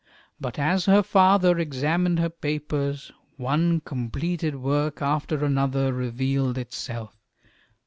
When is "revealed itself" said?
5.93-7.15